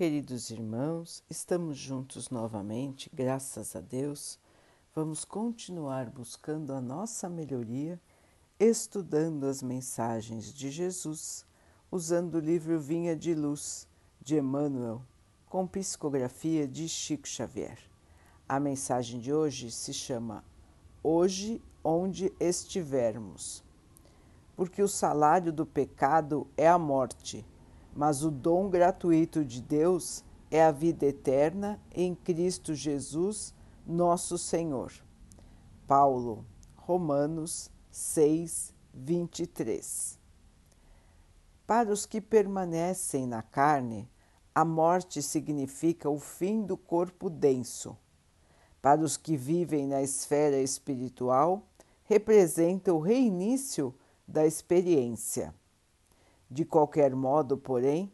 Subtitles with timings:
[0.00, 4.38] Queridos irmãos, estamos juntos novamente, graças a Deus.
[4.94, 8.00] Vamos continuar buscando a nossa melhoria,
[8.58, 11.44] estudando as mensagens de Jesus,
[11.92, 13.86] usando o livro Vinha de Luz,
[14.22, 15.02] de Emmanuel,
[15.44, 17.78] com psicografia de Chico Xavier.
[18.48, 20.42] A mensagem de hoje se chama
[21.02, 23.62] Hoje, onde estivermos.
[24.56, 27.44] Porque o salário do pecado é a morte
[27.94, 33.54] mas o dom gratuito de Deus é a vida eterna em Cristo Jesus,
[33.86, 34.92] nosso Senhor.
[35.86, 36.44] Paulo,
[36.76, 40.18] Romanos 6, 23.
[41.66, 44.08] Para os que permanecem na carne,
[44.54, 47.96] a morte significa o fim do corpo denso.
[48.82, 51.62] Para os que vivem na esfera espiritual,
[52.04, 53.94] representa o reinício
[54.26, 55.54] da experiência.
[56.50, 58.12] De qualquer modo, porém,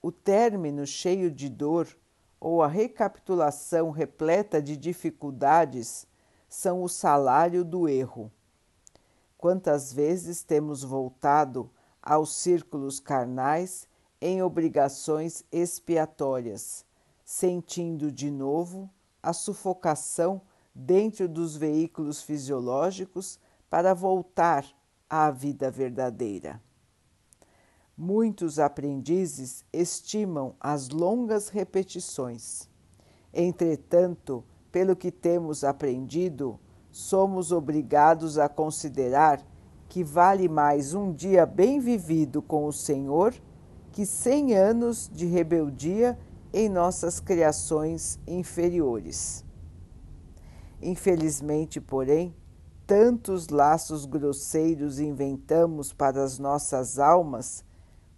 [0.00, 1.88] o término cheio de dor
[2.38, 6.06] ou a recapitulação repleta de dificuldades
[6.48, 8.30] são o salário do erro.
[9.36, 13.88] Quantas vezes temos voltado aos círculos carnais
[14.20, 16.84] em obrigações expiatórias,
[17.24, 18.88] sentindo de novo
[19.20, 20.40] a sufocação
[20.72, 24.64] dentro dos veículos fisiológicos para voltar
[25.08, 26.60] à vida verdadeira.
[28.04, 32.68] Muitos aprendizes estimam as longas repetições.
[33.32, 36.58] Entretanto, pelo que temos aprendido,
[36.90, 39.40] somos obrigados a considerar
[39.88, 43.32] que vale mais um dia bem vivido com o Senhor
[43.92, 46.18] que cem anos de rebeldia
[46.52, 49.44] em nossas criações inferiores.
[50.82, 52.34] Infelizmente, porém,
[52.84, 57.64] tantos laços grosseiros inventamos para as nossas almas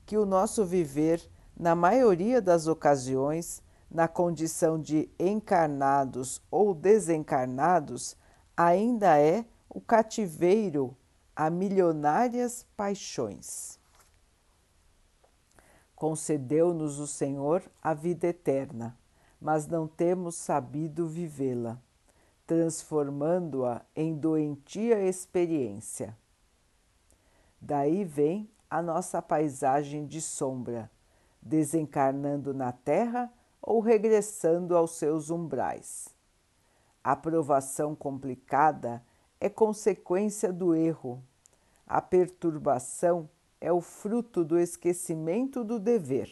[0.06, 1.22] que o nosso viver,
[1.56, 8.16] na maioria das ocasiões, na condição de encarnados ou desencarnados,
[8.56, 10.96] ainda é o cativeiro
[11.34, 13.78] a milionárias paixões.
[15.94, 18.96] Concedeu-nos o Senhor a vida eterna,
[19.40, 21.80] mas não temos sabido vivê-la,
[22.46, 26.16] transformando-a em doentia experiência.
[27.60, 30.90] Daí vem a nossa paisagem de sombra,
[31.40, 36.08] desencarnando na Terra ou regressando aos seus umbrais.
[37.04, 39.00] A provação complicada
[39.38, 41.22] é consequência do erro.
[41.86, 43.30] A perturbação
[43.60, 46.28] é o fruto do esquecimento do dever.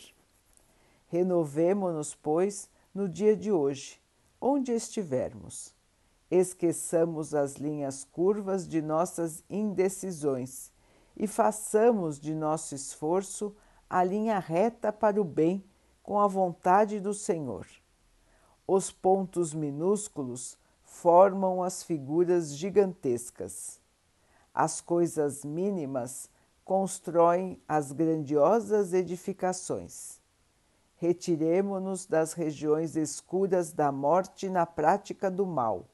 [1.07, 4.01] Renovemo-nos, pois, no dia de hoje,
[4.41, 5.73] onde estivermos.
[6.29, 10.73] Esqueçamos as linhas curvas de nossas indecisões
[11.17, 13.55] e façamos de nosso esforço
[13.89, 15.65] a linha reta para o bem
[16.03, 17.67] com a vontade do Senhor.
[18.67, 23.81] Os pontos minúsculos formam as figuras gigantescas.
[24.55, 26.31] As coisas mínimas
[26.65, 30.21] constroem as grandiosas edificações.
[30.97, 35.89] Retiremo-nos das regiões escuras da morte na prática do mal,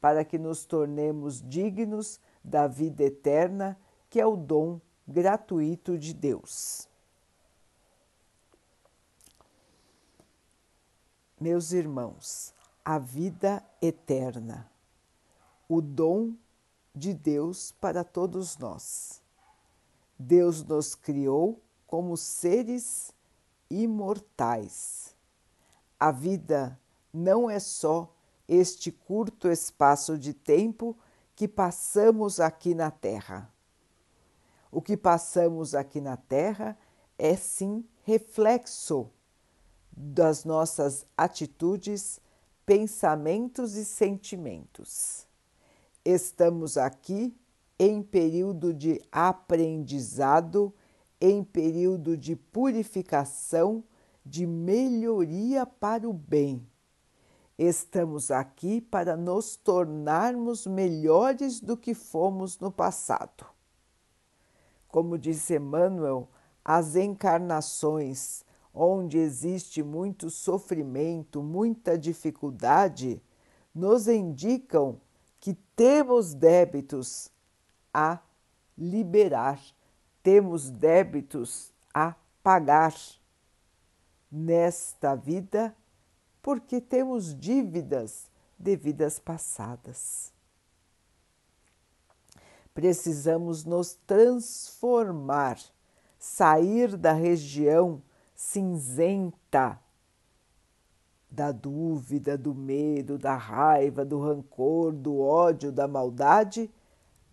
[0.00, 3.76] para que nos tornemos dignos da vida eterna
[4.10, 6.88] que é o dom gratuito de Deus.
[11.40, 12.52] Meus irmãos,
[12.84, 14.70] a vida eterna,
[15.68, 16.34] o dom
[16.94, 19.22] de Deus para todos nós.
[20.18, 23.12] Deus nos criou como seres
[23.70, 25.14] imortais.
[25.98, 26.78] A vida
[27.12, 28.12] não é só
[28.48, 30.96] este curto espaço de tempo
[31.36, 33.52] que passamos aqui na Terra.
[34.70, 36.76] O que passamos aqui na Terra
[37.18, 39.10] é sim reflexo
[39.90, 42.20] das nossas atitudes,
[42.64, 45.26] pensamentos e sentimentos.
[46.04, 47.36] Estamos aqui
[47.78, 50.72] em período de aprendizado,
[51.20, 53.82] em período de purificação,
[54.24, 56.66] de melhoria para o bem.
[57.58, 63.57] Estamos aqui para nos tornarmos melhores do que fomos no passado.
[64.88, 66.28] Como disse Emmanuel,
[66.64, 73.22] as encarnações onde existe muito sofrimento, muita dificuldade,
[73.74, 75.00] nos indicam
[75.40, 77.30] que temos débitos
[77.92, 78.20] a
[78.76, 79.60] liberar,
[80.22, 82.94] temos débitos a pagar
[84.30, 85.76] nesta vida,
[86.42, 90.32] porque temos dívidas de vidas passadas
[92.78, 95.58] precisamos nos transformar,
[96.16, 98.00] sair da região
[98.36, 99.80] cinzenta
[101.28, 106.70] da dúvida, do medo, da raiva, do rancor, do ódio, da maldade,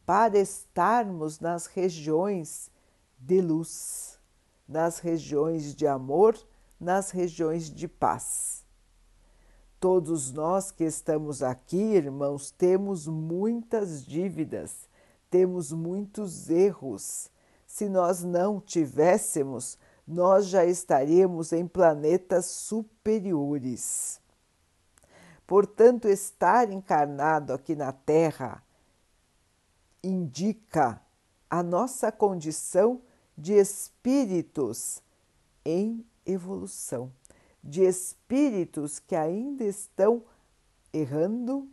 [0.04, 2.72] para estarmos nas regiões
[3.20, 4.20] de luz,
[4.68, 6.36] nas regiões de amor,
[6.80, 8.66] nas regiões de paz.
[9.80, 14.90] Todos nós que estamos aqui, irmãos, temos muitas dívidas,
[15.36, 17.30] temos muitos erros.
[17.68, 19.78] Se nós não tivéssemos,
[20.08, 24.22] nós já estaríamos em planetas superiores.
[25.46, 28.64] Portanto, estar encarnado aqui na Terra
[30.02, 31.02] indica
[31.50, 33.02] a nossa condição
[33.38, 35.04] de espíritos
[35.66, 37.12] em evolução,
[37.62, 40.24] de espíritos que ainda estão
[40.94, 41.70] errando,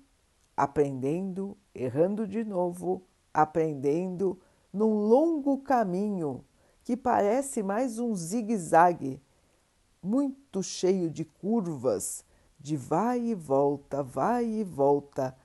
[0.57, 4.41] aprendendo, errando de novo, aprendendo
[4.73, 6.45] num longo caminho
[6.85, 9.21] que parece mais um zigue-zague,
[10.03, 12.25] muito cheio de curvas,
[12.59, 15.37] de vai e volta, vai e volta,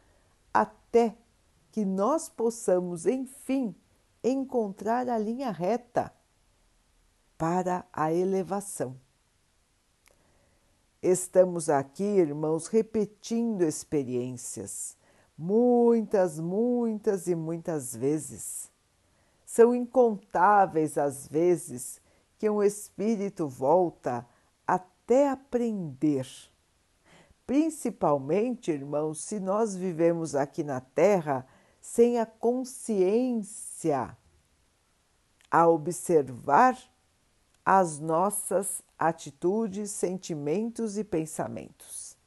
[0.54, 1.16] até
[1.72, 3.76] que nós possamos, enfim,
[4.24, 6.12] encontrar a linha reta
[7.38, 9.00] para a elevação.
[11.02, 14.97] Estamos aqui, irmãos, repetindo experiências,
[15.38, 18.72] muitas, muitas e muitas vezes.
[19.46, 22.02] São incontáveis as vezes
[22.38, 24.26] que um espírito volta
[24.66, 26.28] até aprender.
[27.46, 31.48] Principalmente, irmãos, se nós vivemos aqui na Terra
[31.80, 34.18] sem a consciência
[35.50, 36.78] a observar
[37.66, 42.18] as nossas atitudes, sentimentos e pensamentos.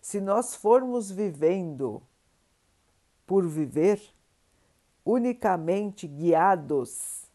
[0.00, 2.02] Se nós formos vivendo
[3.30, 4.02] por viver,
[5.04, 7.30] unicamente guiados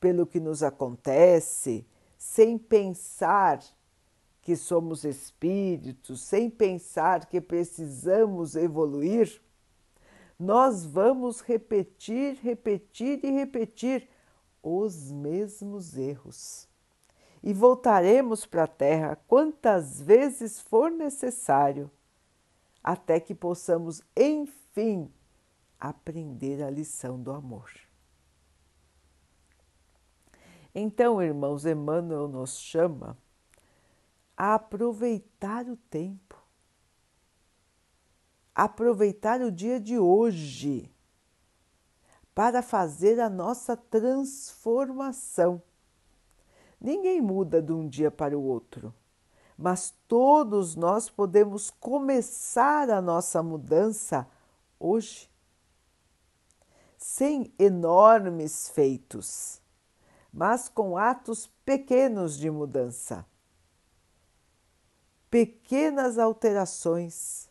[0.00, 1.84] pelo que nos acontece,
[2.16, 3.62] sem pensar
[4.40, 9.42] que somos espíritos, sem pensar que precisamos evoluir,
[10.38, 14.08] nós vamos repetir, repetir e repetir
[14.62, 16.66] os mesmos erros.
[17.42, 21.90] E voltaremos para a Terra quantas vezes for necessário,
[22.82, 25.12] até que possamos, enfim,
[25.78, 27.70] aprender a lição do amor.
[30.74, 33.16] Então, irmãos, Emmanuel nos chama
[34.36, 36.40] a aproveitar o tempo
[38.60, 40.92] aproveitar o dia de hoje
[42.34, 45.62] para fazer a nossa transformação.
[46.78, 48.94] Ninguém muda de um dia para o outro,
[49.60, 54.26] mas todos nós podemos começar a nossa mudança
[54.78, 55.30] hoje,
[56.96, 59.60] sem enormes feitos,
[60.32, 63.26] mas com atos pequenos de mudança,
[65.30, 67.50] pequenas alterações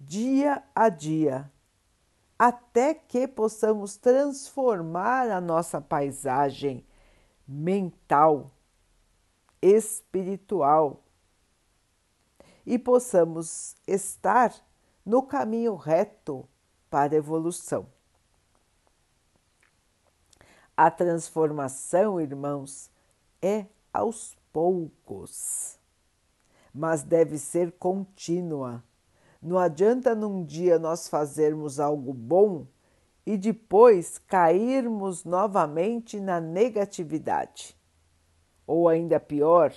[0.00, 1.48] dia a dia,
[2.36, 6.84] até que possamos transformar a nossa paisagem
[7.46, 8.50] mental,
[9.60, 11.02] espiritual
[12.64, 14.54] e possamos estar
[15.04, 16.48] no caminho reto
[16.90, 17.86] para a evolução.
[20.76, 22.90] A transformação, irmãos,
[23.40, 25.78] é aos poucos,
[26.74, 28.82] mas deve ser contínua
[29.46, 32.66] não adianta num dia nós fazermos algo bom
[33.24, 37.76] e depois cairmos novamente na negatividade.
[38.66, 39.74] Ou ainda pior,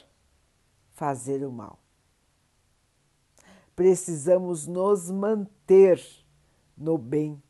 [0.91, 1.79] fazer o mal.
[3.75, 6.01] Precisamos nos manter
[6.75, 7.41] no bem,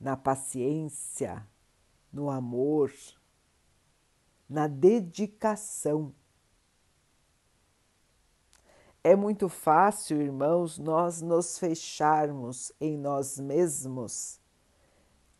[0.00, 1.46] na paciência,
[2.12, 2.92] no amor,
[4.48, 6.14] na dedicação
[9.08, 14.38] é muito fácil, irmãos, nós nos fecharmos em nós mesmos,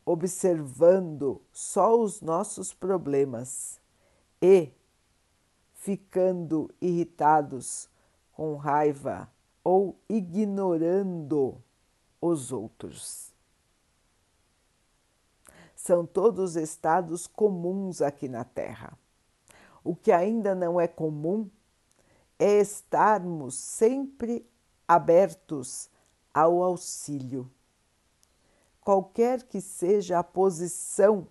[0.07, 3.79] observando só os nossos problemas
[4.41, 4.73] e
[5.78, 7.88] ficando irritados,
[8.32, 9.30] com raiva
[9.64, 11.56] ou ignorando
[12.20, 13.32] os outros.
[15.75, 18.99] São todos estados comuns aqui na Terra.
[19.82, 21.49] O que ainda não é comum
[22.38, 24.47] é estarmos sempre
[24.87, 25.88] abertos
[26.35, 27.50] ao auxílio.
[28.80, 31.26] Qualquer que seja a posição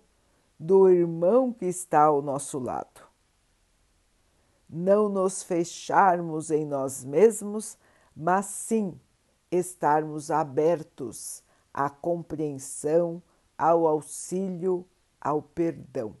[0.58, 3.07] do irmão que está ao nosso lado.
[4.68, 7.78] Não nos fecharmos em nós mesmos,
[8.14, 9.00] mas sim
[9.50, 13.22] estarmos abertos à compreensão,
[13.56, 14.86] ao auxílio,
[15.20, 16.14] ao perdão.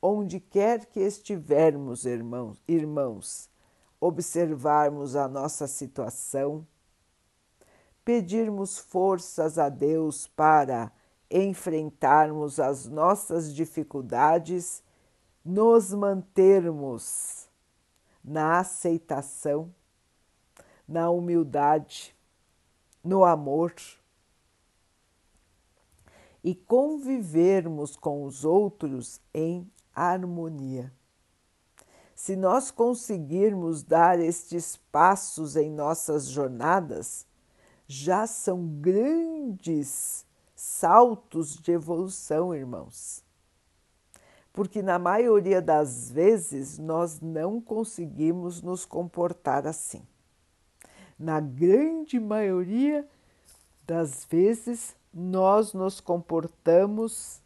[0.00, 3.50] Onde quer que estivermos, irmãos, irmãos,
[4.00, 6.66] observarmos a nossa situação,
[8.04, 10.90] pedirmos forças a Deus para
[11.30, 14.82] enfrentarmos as nossas dificuldades,
[15.44, 17.48] nos mantermos
[18.22, 19.74] na aceitação,
[20.86, 22.14] na humildade,
[23.02, 23.74] no amor
[26.44, 30.92] e convivermos com os outros em harmonia.
[32.14, 37.26] Se nós conseguirmos dar estes passos em nossas jornadas,
[37.86, 43.24] já são grandes saltos de evolução, irmãos.
[44.52, 50.02] Porque na maioria das vezes nós não conseguimos nos comportar assim.
[51.18, 53.08] Na grande maioria
[53.86, 57.40] das vezes nós nos comportamos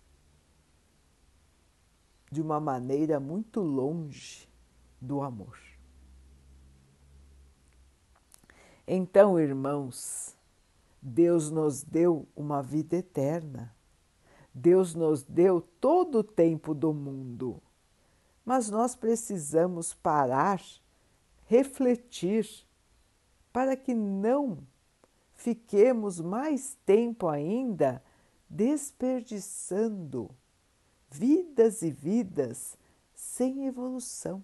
[2.30, 4.48] de uma maneira muito longe
[5.00, 5.58] do amor.
[8.86, 10.36] Então, irmãos,
[11.02, 13.74] Deus nos deu uma vida eterna.
[14.58, 17.62] Deus nos deu todo o tempo do mundo.
[18.42, 20.62] Mas nós precisamos parar,
[21.44, 22.48] refletir,
[23.52, 24.66] para que não
[25.34, 28.02] fiquemos mais tempo ainda
[28.48, 30.30] desperdiçando
[31.10, 32.78] vidas e vidas
[33.14, 34.42] sem evolução.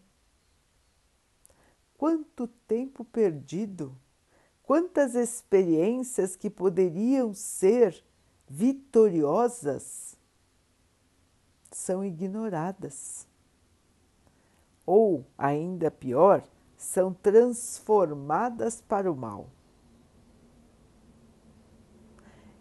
[1.96, 3.96] Quanto tempo perdido!
[4.62, 8.04] Quantas experiências que poderiam ser
[8.54, 10.14] vitoriosas
[11.70, 13.26] são ignoradas.
[14.84, 16.44] Ou, ainda pior,
[16.76, 19.48] são transformadas para o mal.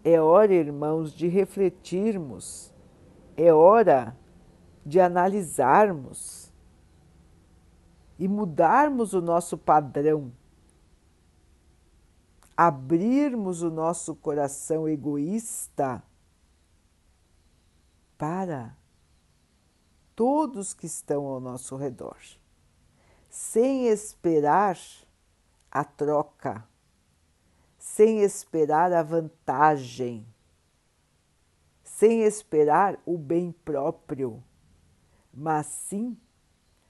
[0.01, 2.74] É hora, irmãos, de refletirmos,
[3.36, 4.15] é hora
[4.86, 6.53] de analisarmos
[8.17, 10.31] e mudarmos o nosso padrão
[12.63, 16.03] abrirmos o nosso coração egoísta
[18.20, 18.77] para
[20.15, 22.20] todos que estão ao nosso redor,
[23.27, 24.77] sem esperar
[25.72, 26.63] a troca,
[27.80, 30.24] sem esperar a vantagem,
[31.84, 34.44] sem esperar o bem próprio,
[35.34, 36.15] mas sim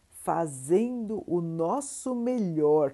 [0.09, 2.91] fazendo o nosso melhor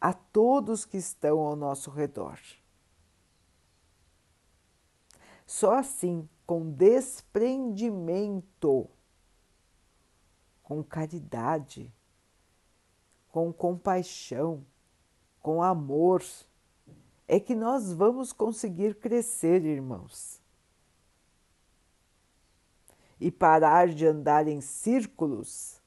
[0.00, 2.38] a todos que estão ao nosso redor.
[5.46, 8.88] Só assim, com desprendimento,
[10.62, 11.92] com caridade,
[13.30, 14.64] com compaixão,
[15.40, 16.24] com amor,
[17.26, 20.40] é que nós vamos conseguir crescer, irmãos.
[23.20, 25.80] E parar de andar em círculos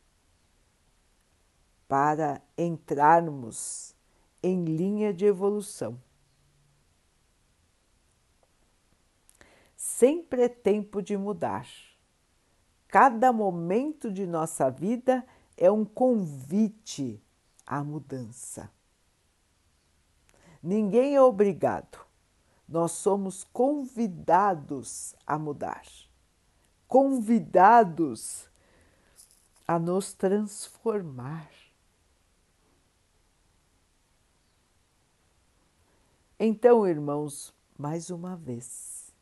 [1.87, 3.95] para entrarmos
[4.43, 5.99] em linha de evolução.
[9.75, 11.67] Sempre é tempo de mudar.
[12.87, 15.25] Cada momento de nossa vida
[15.57, 17.21] é um convite
[17.65, 18.69] à mudança.
[20.61, 22.05] Ninguém é obrigado,
[22.67, 25.83] nós somos convidados a mudar,
[26.87, 28.47] convidados
[29.67, 31.49] a nos transformar.
[36.43, 39.13] Então, irmãos, mais uma vez,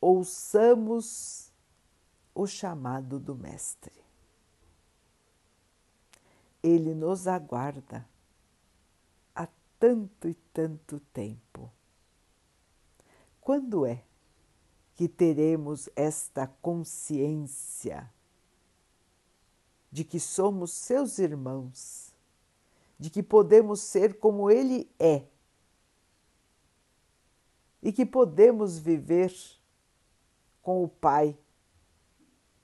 [0.00, 1.52] ouçamos
[2.34, 3.94] o chamado do Mestre.
[6.60, 8.04] Ele nos aguarda
[9.32, 9.46] há
[9.78, 11.70] tanto e tanto tempo.
[13.40, 14.02] Quando é
[14.96, 18.12] que teremos esta consciência
[19.88, 22.12] de que somos seus irmãos,
[22.98, 25.29] de que podemos ser como Ele é?
[27.82, 29.32] E que podemos viver
[30.62, 31.36] com o Pai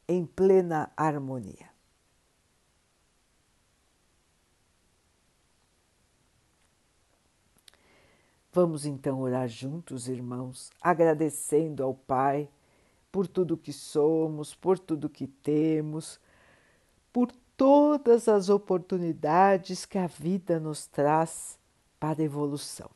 [0.09, 1.71] em plena harmonia.
[8.53, 12.49] Vamos então orar juntos, irmãos, agradecendo ao Pai
[13.13, 16.19] por tudo que somos, por tudo que temos,
[17.13, 21.59] por todas as oportunidades que a vida nos traz
[21.99, 22.96] para a evolução